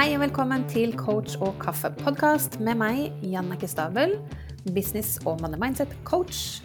[0.00, 4.14] Hei og velkommen til Coach og kaffe-podkast med meg, Jannicke Stabel,
[4.72, 6.62] business- og money mindset-coach.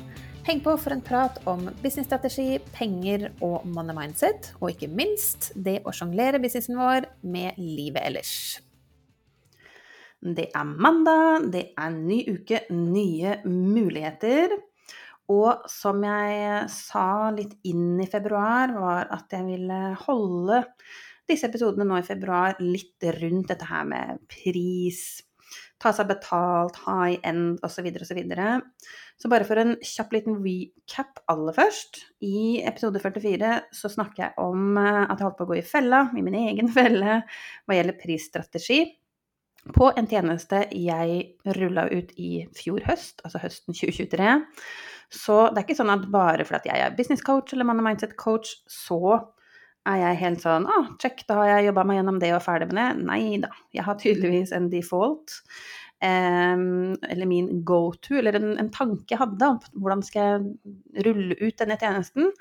[0.48, 5.82] Heng på for en prat om businessstrategi, penger og money mindset, og ikke minst det
[5.84, 8.32] å sjonglere businessen vår med livet ellers.
[10.24, 14.56] Det er mandag, det er ny uke, nye muligheter.
[15.36, 20.64] Og som jeg sa litt inn i februar, var at jeg ville holde
[21.30, 25.24] disse episodene nå i februar litt rundt dette her med pris,
[25.82, 27.88] ta seg betalt, high end osv.
[28.02, 32.02] Så, videre, og så, så bare for en kjapp liten recap aller først.
[32.26, 35.66] I episode 44 så snakker jeg om eh, at jeg holdt på å gå i
[35.66, 37.22] fella, i min egen felle,
[37.66, 38.84] hva gjelder prisstrategi.
[39.76, 41.22] På en tjeneste jeg
[41.58, 44.36] rulla ut i fjor høst, altså høsten 2023.
[45.16, 47.88] Så det er ikke sånn at bare fordi jeg er business coach eller man er
[47.88, 49.18] mindset coach, så
[49.90, 52.70] er jeg helt sånn Å, check, da har jeg jobba meg gjennom det og ferdig
[52.72, 53.06] med det.
[53.06, 53.52] Nei da.
[53.76, 55.40] Jeg har tydeligvis en default.
[56.06, 61.06] Um, eller min go to, eller en, en, tanke jeg hadde om hvordan skal jeg
[61.08, 62.34] rulle ut denne tjenesten,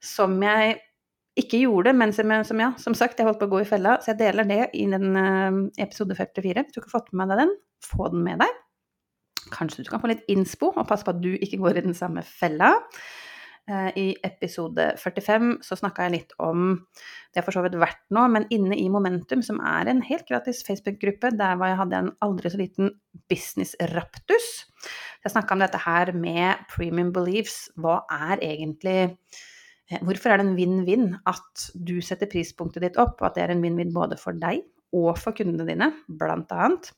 [0.00, 0.78] som jeg
[1.40, 3.96] ikke gjorde, men som, som, ja, som sagt, jeg holdt på å gå i fella.
[4.00, 6.64] Så jeg deler det i den uh, episode 44.
[6.64, 7.54] Hvis du ikke har fått med deg den,
[7.86, 8.60] få den med deg.
[9.50, 11.96] Kanskje du kan få litt innspo, og passe på at du ikke går i den
[11.96, 12.76] samme fella.
[13.70, 16.72] Eh, I episode 45 så snakka jeg litt om
[17.30, 20.26] det har for så vidt vært nå, men inne i Momentum, som er en helt
[20.28, 22.90] gratis Facebook-gruppe, der hvor jeg hadde en aldri så liten
[23.30, 24.50] business-raptus.
[25.22, 27.68] Jeg snakka om dette her med premium beliefs.
[27.78, 33.20] Hva er egentlig eh, Hvorfor er det en vinn-vinn at du setter prispunktet ditt opp,
[33.20, 34.64] og at det er en vinn-vinn både for deg
[34.96, 36.90] og for kundene dine, blant annet.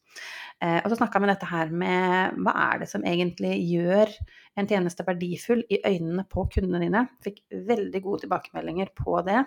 [0.62, 4.12] Eh, og så snakka vi dette her med hva er det som egentlig gjør
[4.60, 7.06] en tjeneste verdifull i øynene på kundene dine.
[7.24, 9.42] Fikk veldig gode tilbakemeldinger på det.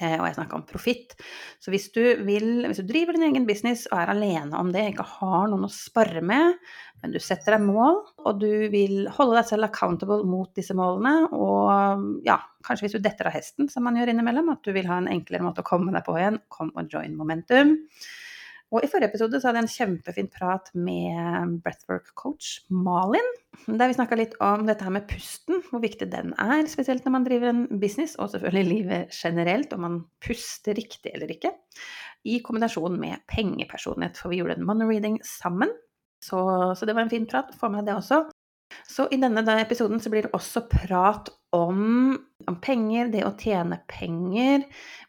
[0.00, 1.14] Eh, og jeg snakka om profitt.
[1.62, 4.88] Så hvis du, vil, hvis du driver din egen business og er alene om det,
[4.90, 6.58] ikke har noen å spare med,
[7.04, 11.28] men du setter deg mål, og du vil holde deg selv accountable mot disse målene,
[11.36, 14.88] og ja, kanskje hvis du detter av hesten, som man gjør innimellom, at du vil
[14.90, 17.76] ha en enklere måte å komme deg på igjen, kom og join momentum.
[18.72, 23.28] Og i forrige episode så hadde jeg en kjempefin prat med breathwork-coach Malin,
[23.68, 27.14] der vi snakka litt om dette her med pusten, hvor viktig den er, spesielt når
[27.14, 31.52] man driver en business, og selvfølgelig livet generelt, om man puster riktig eller ikke,
[32.24, 35.70] i kombinasjon med pengepersonlighet, for vi gjorde en money reading sammen.
[36.24, 36.40] Så,
[36.74, 38.24] så det var en fin prat, få med det også.
[38.88, 42.16] Så i denne episoden så blir det også prat om,
[42.48, 44.64] om, penger, det å tjene penger.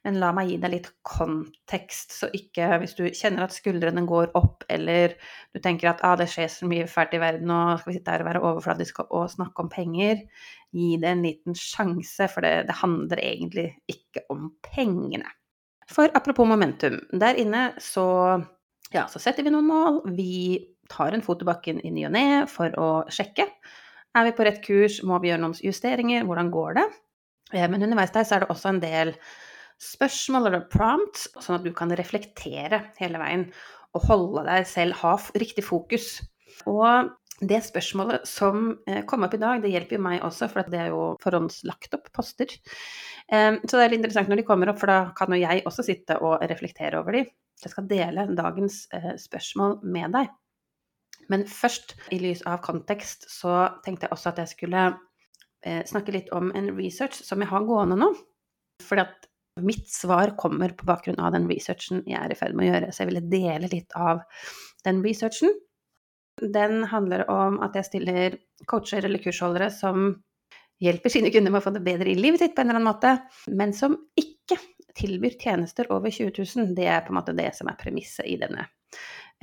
[0.05, 4.35] Men la meg gi deg litt kontekst, så ikke hvis du kjenner at skuldrene går
[4.37, 5.15] opp, eller
[5.55, 8.13] du tenker at ah, det skjer så mye fælt i verden, og skal vi sitte
[8.13, 10.21] her og være overfladiske og snakke om penger,
[10.75, 15.33] gi det en liten sjanse, for det, det handler egentlig ikke om pengene.
[15.89, 18.05] For apropos momentum, der inne så,
[18.93, 19.99] ja, så setter vi noen mål.
[20.17, 20.57] Vi
[20.91, 23.47] tar en fot i bakken i ny og ne for å sjekke.
[24.15, 25.01] Er vi på rett kurs?
[25.03, 26.23] Må vi gjøre noen justeringer?
[26.27, 26.85] Hvordan går det?
[27.53, 29.13] Eh, men underveis der så er det også en del
[29.81, 33.49] spørsmål eller prompts, sånn at du kan reflektere hele veien
[33.95, 36.17] og holde deg selv, ha riktig fokus.
[36.69, 37.11] Og
[37.43, 40.79] det spørsmålet som eh, kom opp i dag, det hjelper jo meg også, for det
[40.85, 42.55] er jo forhåndslagt opp poster.
[43.27, 45.65] Eh, så det er litt interessant når de kommer opp, for da kan jo jeg
[45.67, 47.25] også sitte og reflektere over de.
[47.63, 48.81] Jeg skal dele dagens
[49.19, 50.31] spørsmål med deg.
[51.31, 53.55] Men først, i lys av kontekst, så
[53.85, 54.83] tenkte jeg også at jeg skulle
[55.65, 58.11] eh, snakke litt om en research som jeg har gående nå.
[58.85, 59.29] Fordi at
[59.63, 62.91] mitt svar kommer på bakgrunn av den researchen jeg er i ferd med å gjøre,
[62.91, 64.21] så jeg ville dele litt av
[64.85, 65.53] den researchen.
[66.41, 70.09] Den handler om at jeg stiller coacher eller kursholdere som
[70.83, 72.91] hjelper sine kunder med å få det bedre i livet sitt på en eller annen
[72.91, 73.13] måte,
[73.55, 74.59] men som ikke
[74.95, 76.73] tilbyr tjenester over 20 000.
[76.75, 78.67] Det er på en måte det som er premisset i denne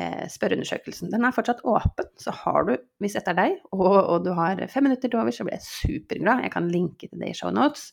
[0.01, 1.11] eh, spørreundersøkelsen.
[1.13, 4.61] Den er fortsatt åpen, så har du, hvis dette er deg, og, og du har
[4.73, 6.45] fem minutter til over, så blir jeg superglad.
[6.47, 7.91] Jeg kan linke til det i shownotes.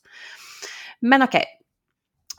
[1.06, 1.40] Men ok.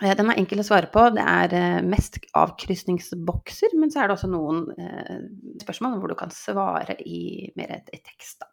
[0.01, 1.07] Eh, den er enkel å svare på.
[1.17, 5.17] Det er eh, mest avkrysningsbokser, men så er det også noen eh,
[5.65, 8.41] spørsmål hvor du kan svare i mer et, et tekst.
[8.45, 8.51] Da.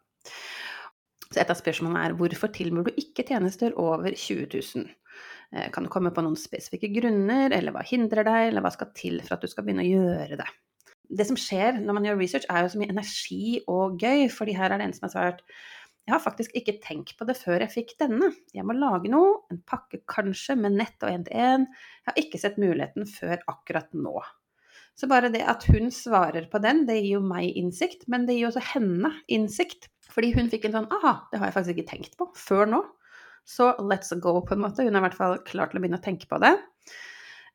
[1.28, 4.88] Så et av spørsmålene er hvorfor tilbyr du ikke tjenester over 20 000?
[5.52, 8.92] Eh, kan du komme på noen spesifikke grunner, eller hva hindrer deg, eller hva skal
[8.96, 10.48] til for at du skal begynne å gjøre det?
[11.08, 14.56] Det som skjer når man gjør research, er jo så mye energi og gøy, fordi
[14.58, 15.44] her er det en som har svart
[16.08, 18.30] jeg har faktisk ikke tenkt på det før jeg fikk denne.
[18.56, 21.66] Jeg må lage noe, en pakke kanskje, med nett og én-til-én.
[21.68, 24.14] Jeg har ikke sett muligheten før akkurat nå.
[24.96, 28.38] Så bare det at hun svarer på den, det gir jo meg innsikt, men det
[28.38, 29.90] gir også henne innsikt.
[30.08, 32.80] Fordi hun fikk en sånn aha, det har jeg faktisk ikke tenkt på før nå.
[33.44, 34.88] Så let's go, på en måte.
[34.88, 36.56] Hun er i hvert fall klar til å begynne å tenke på det.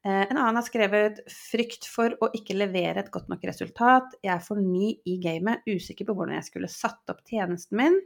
[0.05, 4.17] Eh, en annen har skrevet 'frykt for å ikke levere et godt nok resultat'.
[4.21, 8.01] 'Jeg er for ny i gamet, usikker på hvordan jeg skulle satt opp tjenesten min'.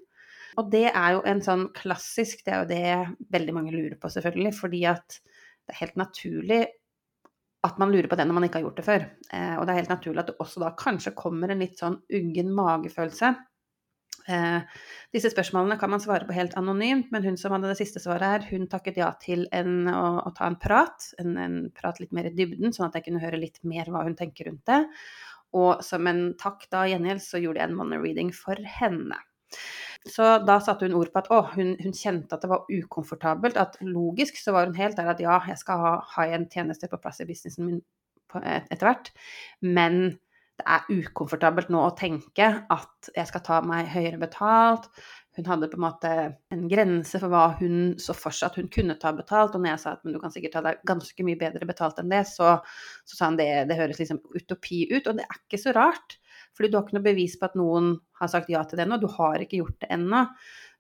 [0.58, 4.10] Og det er jo en sånn klassisk Det er jo det veldig mange lurer på,
[4.10, 4.54] selvfølgelig.
[4.56, 5.20] Fordi at
[5.68, 6.68] det er helt naturlig
[7.64, 9.06] at man lurer på det når man ikke har gjort det før.
[9.34, 12.00] Eh, og det er helt naturlig at det også da kanskje kommer en litt sånn
[12.14, 13.34] uggen magefølelse.
[14.28, 14.80] Eh,
[15.16, 18.34] disse spørsmålene kan man svare på helt anonymt, men hun som hadde det siste svaret
[18.34, 22.12] her, hun takket ja til en, å, å, ta en prat, en, en, prat litt
[22.16, 24.82] mer i dybden, sånn at jeg kunne høre litt mer hva hun tenker rundt det.
[25.56, 29.16] Og som en takk da gjengjeld, så gjorde jeg en money reading for henne.
[30.08, 33.60] Så da satte hun ord på at å, hun, hun, kjente at det var ukomfortabelt.
[33.60, 37.00] At logisk så var hun helt der at ja, jeg skal ha high-end tjenester på
[37.02, 37.82] plass i businessen min
[38.44, 39.12] etter hvert.
[39.64, 40.18] Men
[40.58, 44.90] det er ukomfortabelt nå å tenke at jeg skal ta meg høyere betalt.
[45.38, 46.12] Hun hadde på en måte
[46.54, 49.54] en grense for hva hun så for seg at hun kunne ta betalt.
[49.54, 52.10] Og når jeg sa at du kan sikkert ta deg ganske mye bedre betalt enn
[52.10, 52.56] det, så,
[53.06, 55.06] så sa han det, det høres liksom utopi ut.
[55.06, 56.18] Og det er ikke så rart.
[56.58, 58.98] Fordi du har ikke noe bevis på at noen har sagt ja til det ennå.
[58.98, 60.26] Du har ikke gjort det ennå.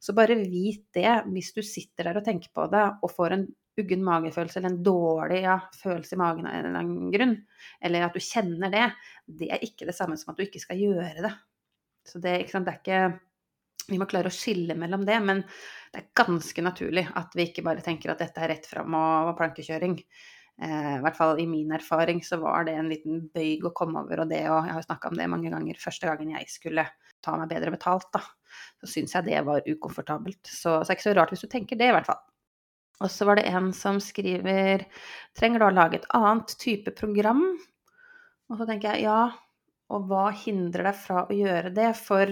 [0.01, 3.47] Så bare vit det hvis du sitter der og tenker på det og får en
[3.77, 7.35] uggen magefølelse eller en dårlig ja, følelse i magen av en eller annen grunn,
[7.83, 8.87] eller at du kjenner det,
[9.39, 11.33] det er ikke det samme som at du ikke skal gjøre det.
[12.07, 13.01] Så det, det er ikke
[13.87, 15.43] Vi må klare å skille mellom det, men
[15.93, 19.35] det er ganske naturlig at vi ikke bare tenker at dette er rett fram og
[19.39, 19.95] plankekjøring.
[20.57, 24.01] Eh, I hvert fall i min erfaring så var det en liten bøyg å komme
[24.03, 25.79] over, og det og Jeg har jo snakka om det mange ganger.
[25.79, 26.87] Første gangen jeg skulle
[27.23, 28.23] ta meg bedre betalt, da,
[28.81, 30.41] så syns jeg det var ukomfortabelt.
[30.43, 32.23] Så, så det er ikke så rart hvis du tenker det, i hvert fall.
[33.03, 34.87] Og så var det en som skriver
[35.37, 37.43] Trenger du å lage et annet type program?
[38.47, 39.27] Og så tenker jeg ja,
[39.93, 41.91] og hva hindrer deg fra å gjøre det?
[41.99, 42.31] For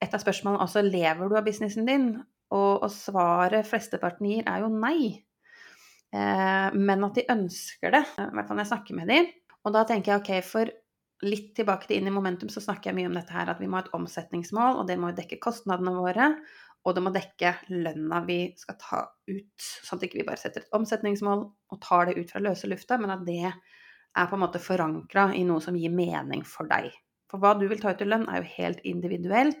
[0.00, 2.12] et av spørsmålene også lever du av businessen din?
[2.50, 5.22] Og, og svaret flesteparten gir, er jo nei.
[6.10, 9.28] Eh, men at de ønsker det, i hvert fall når jeg snakker med dem.
[9.64, 10.72] Og da tenker jeg ok, for
[11.26, 13.68] litt tilbake til inn i momentum, så snakker jeg mye om dette her at vi
[13.68, 16.32] må ha et omsetningsmål, og det må jo dekke kostnadene våre.
[16.86, 20.64] Og det må dekke lønna vi skal ta ut, sånn at ikke vi bare setter
[20.64, 24.42] et omsetningsmål og tar det ut fra løse lufta, men at det er på en
[24.42, 26.88] måte forankra i noe som gir mening for deg.
[27.30, 29.60] For hva du vil ta ut i lønn, er jo helt individuelt.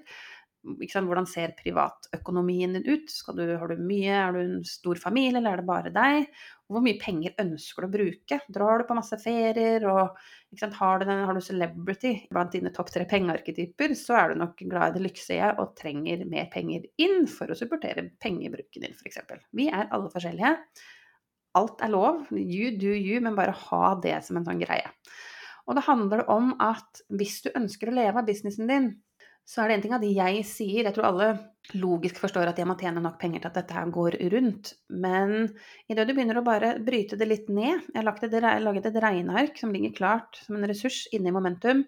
[0.60, 3.12] Hvordan ser privatøkonomien din ut?
[3.36, 6.26] Du, har du mye, er du en stor familie, eller er det bare deg?
[6.68, 8.38] Og hvor mye penger ønsker du å bruke?
[8.52, 10.12] Drar du på masse ferier, og
[10.60, 14.60] har, du den, har, du celebrity blant dine topp tre pengearketyper, så er du nok
[14.60, 19.22] glad i det lykselige og trenger mer penger inn for å supportere pengebruken din, f.eks.
[19.56, 20.54] Vi er alle forskjellige.
[21.58, 22.26] Alt er lov.
[22.36, 24.92] You do you, men bare ha det som en sånn greie.
[25.66, 28.92] Og det handler om at hvis du ønsker å leve av businessen din,
[29.50, 31.28] så er det en ting av de jeg sier Jeg tror alle
[31.74, 34.72] logisk forstår at jeg må tjene nok penger til at dette her går rundt.
[34.90, 35.50] Men
[35.90, 39.74] idet du begynner å bare bryte det litt ned Jeg har laget et regneark som
[39.74, 41.82] ligger klart som en ressurs inne i Momentum.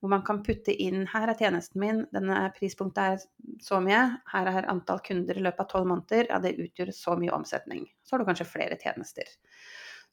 [0.00, 4.00] Hvor man kan putte inn Her er tjenesten min, denne prispunktet er så mye.
[4.32, 6.30] Her er antall kunder i løpet av tolv måneder.
[6.32, 7.84] Ja, det utgjør så mye omsetning.
[8.04, 9.28] Så har du kanskje flere tjenester.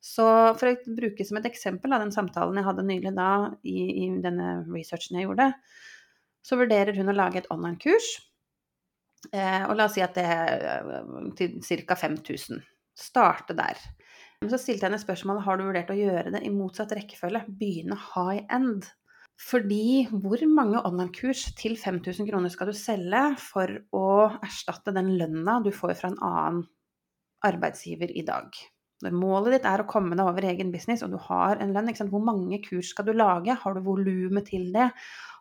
[0.02, 0.28] Så
[0.58, 3.32] for å bruke som et eksempel av den samtalen jeg hadde nylig da
[3.64, 5.52] i, i denne researchen jeg gjorde,
[6.46, 8.12] så vurderer hun å lage et online-kurs.
[9.30, 11.98] Eh, og la oss si at det er eh, til ca.
[12.08, 12.64] 5000.
[12.98, 13.78] Starte der.
[14.42, 17.44] Så stilte jeg henne spørsmålet har du vurdert å gjøre det i motsatt rekkefølge.
[17.60, 18.90] Begynne high end.
[19.42, 24.10] Fordi hvor mange online-kurs til 5000 kroner skal du selge for å
[24.42, 26.62] erstatte den lønna du får fra en annen
[27.46, 28.50] arbeidsgiver i dag?
[29.02, 31.90] Når målet ditt er å komme deg over egen business, og du har en lønn,
[32.10, 33.56] hvor mange kurs skal du lage?
[33.64, 34.92] Har du volumet til det?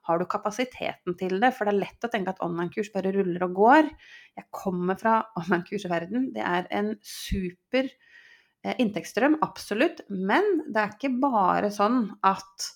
[0.08, 1.52] Har du kapasiteten til det?
[1.56, 3.90] For det er lett å tenke at online-kurs bare ruller og går.
[4.38, 6.30] Jeg kommer fra online-kursverden.
[6.36, 10.04] Det er en super eh, inntektsstrøm, absolutt.
[10.08, 12.70] Men det er ikke bare sånn at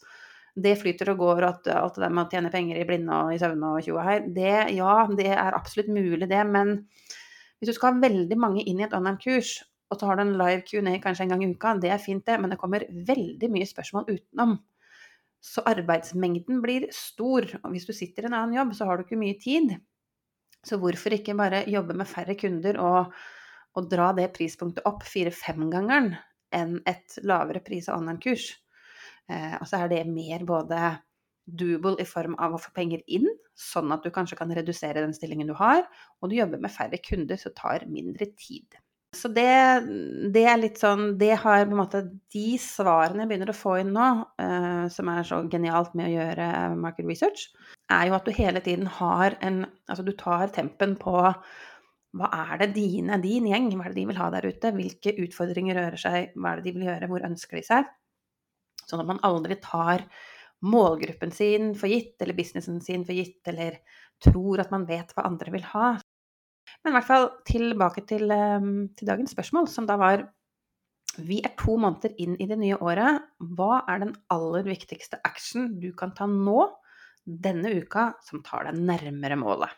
[0.55, 3.21] det flyter og går, og at alt det der med å tjene penger i blinde
[3.25, 6.43] og i søvne og tjoa her, det, ja, det er absolutt mulig, det.
[6.47, 6.77] Men
[7.59, 9.57] hvis du skal ha veldig mange inn i et online-kurs,
[9.91, 12.25] og så har du en live Q&A kanskje en gang i uka, det er fint,
[12.27, 14.57] det, men det kommer veldig mye spørsmål utenom.
[15.45, 17.47] Så arbeidsmengden blir stor.
[17.63, 19.75] Og hvis du sitter i en annen jobb, så har du ikke mye tid.
[20.65, 23.13] Så hvorfor ikke bare jobbe med færre kunder og,
[23.77, 26.15] og dra det prispunktet opp fire-fem-gangeren
[26.55, 28.47] enn et lavere pris- og online-kurs?
[29.29, 30.81] Eh, og så er det mer både
[31.45, 35.13] doable i form av å få penger inn, sånn at du kanskje kan redusere den
[35.17, 35.85] stillingen du har,
[36.21, 38.81] og du jobber med færre kunder, så tar mindre tid.
[39.15, 39.51] Så det,
[40.35, 42.01] det, er litt sånn Det har på en måte
[42.35, 44.09] de svarene jeg begynner å få inn nå,
[44.41, 46.49] uh, som er så genialt med å gjøre
[46.81, 47.47] market research,
[47.93, 51.15] er jo at du hele tiden har en Altså du tar tempen på
[52.15, 54.71] hva er det dine, din gjeng, hva er det de vil ha der ute?
[54.77, 57.89] Hvilke utfordringer rører seg, hva er det de vil gjøre, hvor ønsker de seg?
[58.85, 60.07] Sånn at man aldri tar
[60.65, 63.81] målgruppen sin for gitt, eller businessen sin for gitt, eller
[64.23, 65.89] tror at man vet hva andre vil ha.
[66.83, 70.27] Men i hvert fall tilbake til, ehm, til dagens spørsmål, som da var
[71.15, 73.23] vi er to måneder inn i det nye året.
[73.55, 76.67] Hva er den aller viktigste action du kan ta nå,
[77.25, 79.71] denne uka, som tar deg nærmere målet?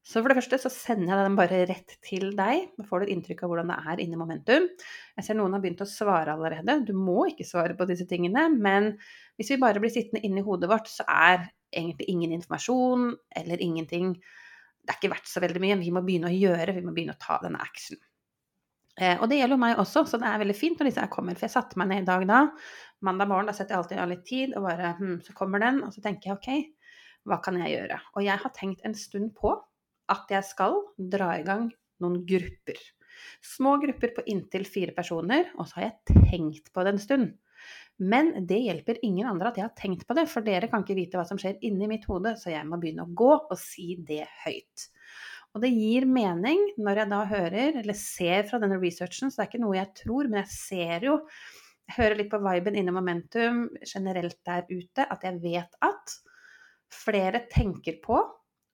[0.00, 2.70] Så for det første så sender jeg den bare rett til deg.
[2.78, 4.68] Da får du et inntrykk av hvordan det er inni momentum.
[5.18, 6.78] Jeg ser noen har begynt å svare allerede.
[6.88, 8.94] Du må ikke svare på disse tingene, men
[9.36, 13.10] hvis vi bare blir sittende inni hodet vårt, så er egentlig ingen informasjon
[13.42, 14.14] eller ingenting
[14.80, 15.78] Det er ikke verdt så veldig mye.
[15.80, 18.00] Vi må begynne å gjøre, vi må begynne å ta denne action.
[19.00, 21.12] Eh, og det gjelder jo meg også, så det er veldig fint når disse her
[21.12, 21.36] kommer.
[21.38, 22.40] For jeg satte meg ned i dag da,
[23.06, 25.82] mandag morgen, da setter jeg alltid av litt tid, og bare hm, så kommer den,
[25.86, 26.94] og så tenker jeg ok,
[27.28, 28.00] hva kan jeg gjøre?
[28.16, 29.54] Og jeg har tenkt en stund på
[30.10, 30.80] at jeg skal
[31.12, 31.68] dra i gang
[32.02, 32.80] noen grupper.
[33.44, 37.32] Små grupper på inntil fire personer, og så har jeg tenkt på det en stund.
[38.00, 40.96] Men det hjelper ingen andre at jeg har tenkt på det, for dere kan ikke
[40.96, 43.92] vite hva som skjer inni mitt hode, så jeg må begynne å gå og si
[44.08, 44.86] det høyt.
[45.54, 49.44] Og det gir mening når jeg da hører, eller ser fra denne researchen, så det
[49.44, 51.18] er ikke noe jeg tror, men jeg ser jo
[51.90, 56.12] Jeg hører litt på viben inne momentum generelt der ute, at jeg vet at
[56.94, 58.20] flere tenker på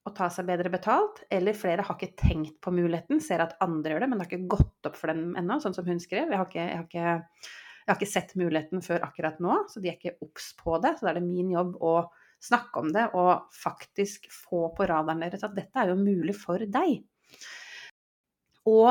[0.07, 3.95] å ta seg bedre betalt, eller flere har ikke tenkt på muligheten, ser at andre
[3.95, 6.29] gjør det, men det har ikke gått opp for dem ennå, sånn som hun skrev.
[6.29, 7.57] Jeg har, ikke, jeg, har ikke,
[7.87, 10.97] jeg har ikke, sett muligheten før akkurat nå, så de er ikke obs på det.
[10.97, 11.93] Så da er det min jobb å
[12.43, 16.61] snakke om det og faktisk få på radaren deres at dette er jo mulig for
[16.61, 16.99] deg.
[18.67, 18.91] Og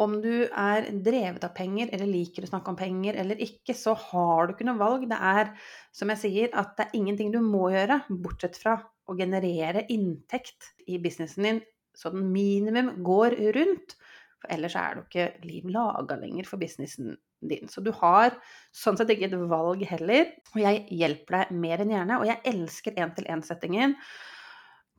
[0.00, 3.96] om du er drevet av penger eller liker å snakke om penger eller ikke, så
[3.98, 5.04] har du ikke noe valg.
[5.10, 5.50] Det er,
[5.92, 8.78] som jeg sier, at det er ingenting du må gjøre, bortsett fra
[9.10, 11.62] å generere inntekt i businessen din
[11.96, 13.96] så den minimum går rundt.
[14.40, 17.68] For ellers er det jo ikke liv laga lenger for businessen din.
[17.68, 18.36] Så du har
[18.76, 20.28] sånn sett ikke et valg heller.
[20.54, 22.20] Og jeg hjelper deg mer enn gjerne.
[22.20, 23.96] Og jeg elsker én-til-én-settingen.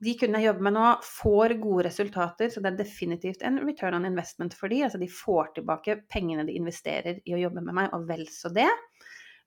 [0.01, 3.99] De kundene jeg jobber med nå, får gode resultater, så det er definitivt en return
[3.99, 4.79] on investment for de.
[4.87, 8.49] Altså de får tilbake pengene de investerer i å jobbe med meg, og vel så
[8.53, 8.69] det.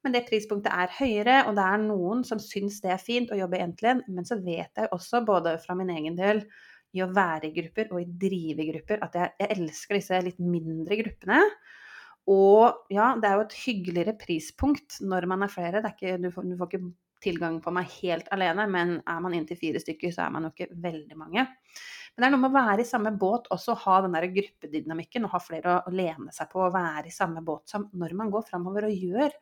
[0.05, 3.39] Men det prispunktet er høyere, og det er noen som syns det er fint å
[3.41, 4.05] jobbe én-til-én.
[4.15, 6.45] Men så vet jeg også, både fra min egen del,
[6.95, 10.43] i å være i grupper og i drive grupper, at jeg, jeg elsker disse litt
[10.43, 11.41] mindre gruppene.
[12.31, 15.83] Og ja, det er jo et hyggeligere prispunkt når man er flere.
[15.83, 19.35] Er ikke, du, får, du, får, ikke tilgang på meg helt alene, men er man
[19.37, 21.45] inntil fire stykker, så er man jo ikke veldig mange.
[22.15, 25.27] Men det er noe med å være i samme båt også, ha den der gruppedynamikken
[25.27, 28.31] og ha flere å lene seg på og være i samme båt som når man
[28.33, 29.35] går framover og gjør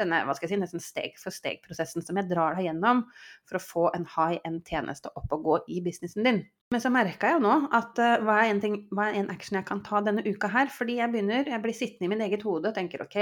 [0.00, 3.04] denne hva skal jeg si, nesten steg for steg-prosessen som jeg drar deg gjennom
[3.46, 6.42] for å få en high end tjeneste opp og gå i businessen din.
[6.74, 10.02] Men så merka jeg jo nå at uh, hva, er en action jeg kan ta
[10.04, 10.72] denne uka her?
[10.72, 13.18] Fordi jeg begynner, jeg blir sittende i min eget hode og tenker OK,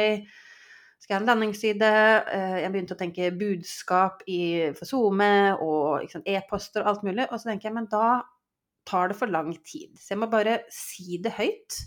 [1.03, 1.91] skal jeg ha en landingsside?
[2.31, 4.43] Uh, jeg begynte å tenke budskap i,
[4.79, 7.27] for SoMe og e-poster og alt mulig.
[7.29, 8.23] Og så tenker jeg, men da
[8.89, 9.99] tar det for lang tid.
[9.99, 11.83] Så jeg må bare si det høyt.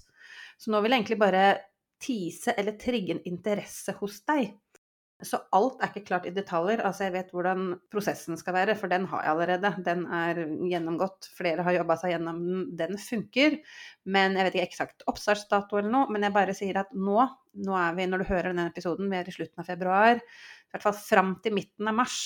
[0.60, 1.48] Så nå vil jeg egentlig bare
[2.02, 4.54] tease eller trigge en interesse hos deg.
[5.24, 6.82] Så alt er ikke klart i detaljer.
[6.84, 9.72] Altså jeg vet hvordan prosessen skal være, for den har jeg allerede.
[9.86, 11.30] Den er gjennomgått.
[11.38, 12.66] Flere har jobba seg gjennom den.
[12.82, 13.56] Den funker.
[14.12, 16.12] Men jeg vet ikke eksakt oppstartsdato eller noe.
[16.12, 17.16] Men jeg bare sier at nå,
[17.64, 20.76] nå er vi, når du hører denne episoden, vi er i slutten av februar, i
[20.76, 22.20] hvert fall fram til midten av mars.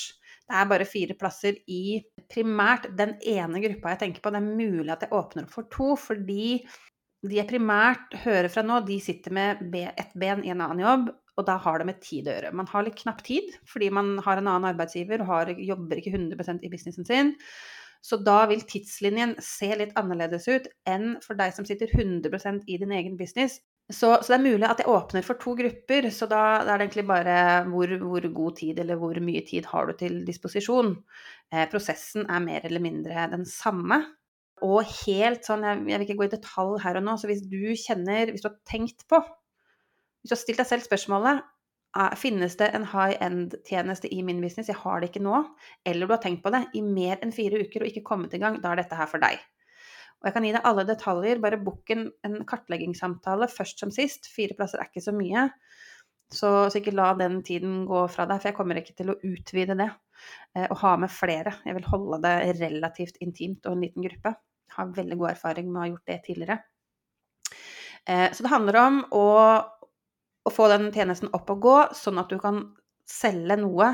[0.50, 2.00] Det er bare fire plasser i
[2.34, 4.34] primært den ene gruppa jeg tenker på.
[4.34, 6.55] Det er mulig at jeg åpner opp for to, fordi
[7.29, 11.10] de jeg primært hører fra nå, de sitter med ett ben i en annen jobb,
[11.39, 12.53] og da har det med tid å gjøre.
[12.60, 16.17] Man har litt knapp tid fordi man har en annen arbeidsgiver og har, jobber ikke
[16.17, 17.34] 100% i businessen sin.
[18.03, 22.77] Så da vil tidslinjen se litt annerledes ut enn for deg som sitter 100% i
[22.79, 23.60] din egen business.
[23.89, 26.77] Så, så, det er mulig at jeg åpner for to grupper, så da, da er
[26.77, 27.38] det egentlig bare
[27.72, 30.93] hvor, hvor, god tid eller hvor mye tid har du til disposisjon.
[31.50, 34.03] Eh, prosessen er mer eller mindre den samme.
[34.62, 37.41] Og helt sånn, jeg, jeg vil ikke gå i detalj her og nå, så hvis
[37.50, 39.24] du kjenner, hvis du har tenkt på
[40.19, 41.45] hvis du har stilt deg selv spørsmålet
[42.21, 45.39] finnes det en high end-tjeneste i min business, jeg har det ikke nå,
[45.89, 48.41] eller du har tenkt på det i mer enn fire uker og ikke kommet i
[48.41, 49.39] gang, da er dette her for deg.
[50.19, 54.27] Og jeg kan gi deg alle detaljer, bare book en, en kartleggingssamtale først som sist.
[54.29, 55.47] Fire plasser er ikke så mye,
[56.29, 59.17] så, så, ikke la den tiden gå fra deg, for jeg kommer ikke til å
[59.25, 61.55] utvide det eh, og ha med flere.
[61.65, 64.35] Jeg vil holde det relativt intimt og en liten gruppe.
[64.69, 66.59] Jeg har veldig god erfaring med å ha gjort det tidligere.
[68.05, 69.25] Eh, så det handler om å
[70.49, 72.63] å få den tjenesten opp og gå, sånn at du kan
[73.09, 73.93] selge noe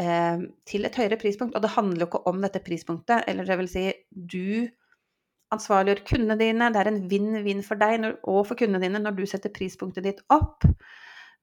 [0.00, 1.56] eh, til et høyere prispunkt.
[1.56, 4.66] Og det handler jo ikke om dette prispunktet, eller det vil si du
[5.54, 6.70] ansvarliggjør kundene dine.
[6.74, 10.22] Det er en vinn-vinn for deg og for kundene dine når du setter prispunktet ditt
[10.34, 10.66] opp.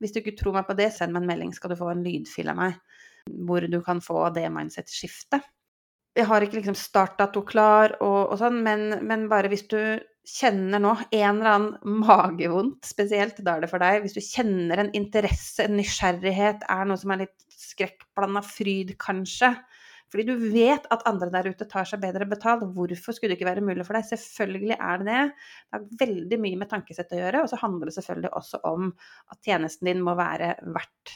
[0.02, 2.04] Hvis du ikke tror meg på det, send meg en melding, skal du få en
[2.06, 2.78] lydfil av meg
[3.46, 5.44] hvor du kan få det mindset-skiftet.
[6.18, 9.78] Jeg har ikke liksom startdato klar og, og sånn, men, men, bare hvis du
[10.28, 14.04] kjenner nå en eller annen magevondt spesielt, da er det for deg.
[14.04, 19.54] Hvis du kjenner en interesse, en nysgjerrighet, er noe som er litt skrekkblanda fryd, kanskje,
[20.12, 22.66] fordi du vet at andre der ute tar seg bedre betalt.
[22.76, 24.10] Hvorfor skulle det ikke være mulig for deg?
[24.10, 25.22] Selvfølgelig er det det.
[25.32, 27.44] Det har veldig mye med tankesett å gjøre.
[27.46, 28.90] Og så handler det selvfølgelig også om
[29.32, 31.16] at tjenesten din må være verdt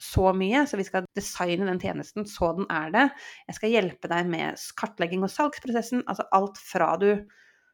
[0.00, 3.02] så mye, så vi skal designe den tjenesten så den er det.
[3.50, 7.10] Jeg skal hjelpe deg med kartlegging og salgsprosessen, altså alt fra du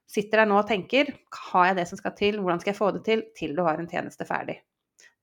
[0.07, 1.11] sitter der nå og tenker
[1.51, 3.81] har jeg det som skal til, hvordan skal jeg få det til, til du har
[3.81, 4.61] en tjeneste ferdig.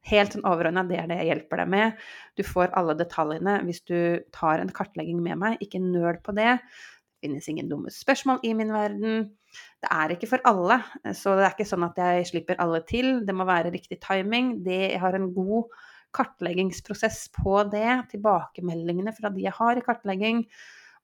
[0.10, 2.02] Helt sånn overordna, det er det jeg hjelper deg med.
[2.36, 3.96] Du får alle detaljene hvis du
[4.36, 5.64] tar en kartlegging med meg.
[5.64, 6.58] Ikke nøl på det.
[6.60, 9.30] Det finnes ingen dumme spørsmål i min verden.
[9.80, 10.82] Det er ikke for alle,
[11.16, 13.22] så det er ikke sånn at jeg slipper alle til.
[13.24, 14.58] Det må være riktig timing.
[14.66, 15.72] Det, jeg har en god
[16.14, 17.88] kartleggingsprosess på det.
[18.12, 20.44] Tilbakemeldingene fra de jeg har i kartlegging,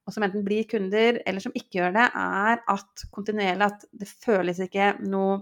[0.10, 4.10] og som enten blir kunder eller som ikke gjør det, er at kontinuerlig at det
[4.10, 5.40] føles ikke noe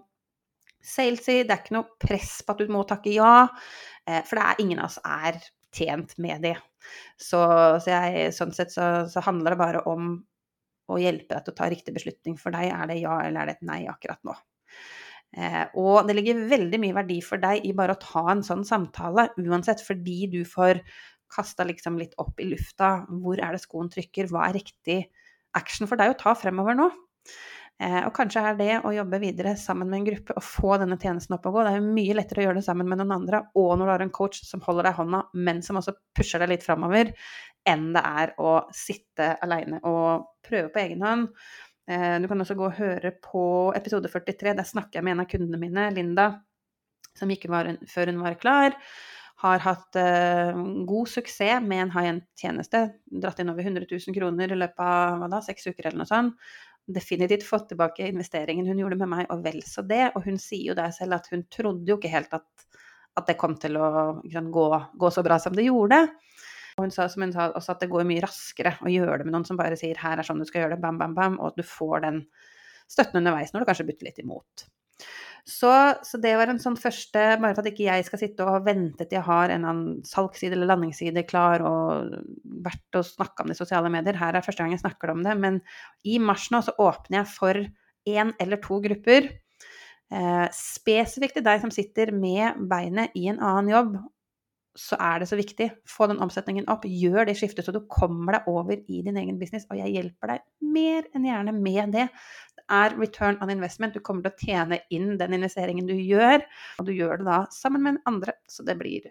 [0.83, 3.47] salesy, det er ikke noe press på at du må takke ja,
[4.07, 5.39] eh, for det er ingen av oss er
[5.75, 6.55] tjent med det.
[7.19, 7.39] Så,
[7.83, 10.13] så jeg, sånn sett så, så, handler det bare om
[10.87, 12.37] å hjelpe deg til å ta riktig beslutning.
[12.39, 14.35] For deg er det ja eller er det et nei akkurat nå.
[15.35, 18.63] Eh, og det ligger veldig mye verdi for deg i bare å ta en sånn
[18.67, 20.79] samtale, uansett, fordi du får
[21.33, 23.05] kasta liksom litt opp i lufta.
[23.07, 24.29] Hvor er det skoen trykker?
[24.31, 25.01] Hva er riktig
[25.57, 26.89] action for deg å ta fremover nå?
[27.77, 30.97] Eh, og kanskje er det å jobbe videre sammen med en gruppe og få denne
[30.97, 31.65] tjenesten opp og gå.
[31.65, 33.91] Det er jo mye lettere å gjøre det sammen med noen andre, og når du
[33.93, 37.11] har en coach som holder deg i hånda, men som også pusher deg litt framover,
[37.69, 41.29] enn det er å sitte aleine og prøve på egen hånd.
[41.87, 43.43] Eh, du kan også gå og høre på
[43.77, 44.57] episode 43.
[44.57, 46.31] Der snakker jeg med en av kundene mine, Linda,
[47.17, 48.79] som gikk før hun var klar.
[49.43, 50.57] Har hatt uh,
[50.89, 52.87] god suksess med en high end-tjeneste.
[53.21, 56.49] Dratt inn over 100 000 kroner i løpet av da, seks uker eller noe sånt
[56.87, 60.05] definitivt fått tilbake investeringen hun gjorde med meg, og vel så det.
[60.15, 62.47] Og hun sier jo der selv at hun trodde jo ikke helt at,
[63.19, 63.89] at det kom til å
[64.31, 66.05] sant, gå, gå, så bra som det gjorde.
[66.77, 69.27] Og hun sa, som hun sa også at det går mye raskere å gjøre det
[69.27, 71.39] med noen som bare sier 'her er sånn du skal gjøre det', bam, bam, bam,
[71.41, 72.25] og at du får den
[72.87, 74.67] støtten underveis når du kanskje bytter litt imot.
[75.47, 75.71] Så,
[76.03, 79.05] så, det var en sånn første Bare for at ikke jeg skal sitte og vente
[79.05, 82.17] til jeg har en annen salgsside eller landingsside klar og
[82.65, 84.19] vært og snakka om det i sosiale medier.
[84.19, 85.37] Her er første gang jeg snakker om det.
[85.39, 85.61] Men
[86.03, 87.61] i mars nå så åpner jeg for
[88.07, 89.31] én eller to grupper.
[90.07, 93.97] Eh, spesifikt til deg som sitter med beinet i en annen jobb,
[94.77, 95.67] så er det så viktig.
[95.89, 96.85] Få den omsetningen opp.
[96.85, 99.65] Gjør det skiftet så du kommer deg over i din egen business.
[99.71, 102.07] Og jeg hjelper deg mer enn gjerne med det
[102.57, 103.97] Det er return on investment.
[103.97, 106.43] Du kommer til å tjene inn den investeringen du gjør,
[106.79, 108.37] og du gjør det da sammen med andre.
[108.51, 109.09] Så det blir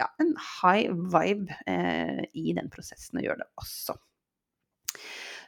[0.00, 3.98] ja, en high vibe eh, i den prosessen å gjøre det også.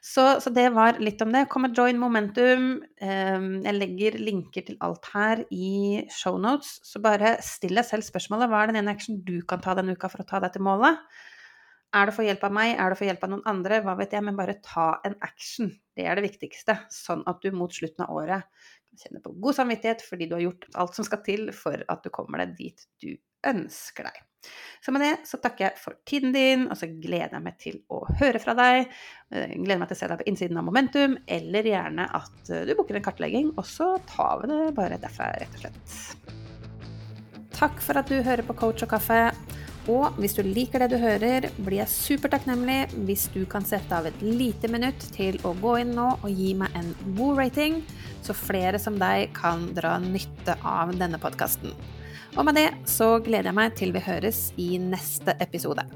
[0.04, 1.46] Så, så, det var litt om det.
[1.52, 2.66] Kom og join Momentum.
[3.00, 6.76] Eh, jeg legger linker til alt her i shownotes.
[6.84, 9.96] Så bare still deg selv spørsmålet hva er den ene action du kan ta denne
[9.96, 11.00] uka for å ta deg til målet.
[11.94, 14.16] Er det for hjelp av meg, er det for hjelp av noen andre, hva vet
[14.16, 15.68] jeg, men bare ta en action.
[15.94, 18.48] Det er det viktigste, sånn at du mot slutten av året
[18.94, 22.04] kan kjenne på god samvittighet fordi du har gjort alt som skal til for at
[22.04, 23.14] du kommer deg dit du
[23.46, 24.22] ønsker deg.
[24.84, 27.80] Så med det så takker jeg for tiden din, og så gleder jeg meg til
[27.88, 28.92] å høre fra deg.
[29.32, 32.66] Eh, gleder meg til å se deg på innsiden av Momentum, eller gjerne at eh,
[32.68, 36.34] du booker en kartlegging, og så tar vi det bare derfra, rett og slett.
[37.54, 39.20] Takk for at du hører på Coach og kaffe.
[39.90, 44.08] Og hvis du liker det du hører, blir jeg supertakknemlig hvis du kan sette av
[44.08, 47.82] et lite minutt til å gå inn nå og gi meg en god rating,
[48.24, 51.76] så flere som deg kan dra nytte av denne podkasten.
[52.34, 55.86] Og med det så gleder jeg meg til vi høres i neste episode.